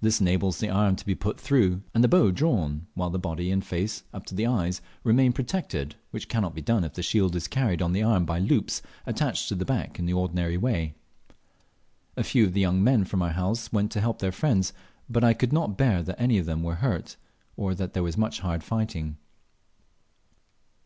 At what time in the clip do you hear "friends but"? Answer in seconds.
14.32-15.22